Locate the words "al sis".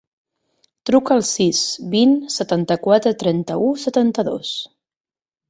1.15-1.59